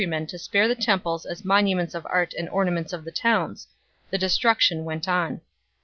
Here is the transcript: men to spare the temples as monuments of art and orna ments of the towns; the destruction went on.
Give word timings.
men 0.07 0.25
to 0.25 0.39
spare 0.39 0.67
the 0.67 0.73
temples 0.73 1.27
as 1.27 1.45
monuments 1.45 1.93
of 1.93 2.07
art 2.09 2.33
and 2.35 2.49
orna 2.49 2.71
ments 2.71 2.91
of 2.91 3.05
the 3.05 3.11
towns; 3.11 3.67
the 4.09 4.17
destruction 4.17 4.83
went 4.83 5.07
on. 5.07 5.39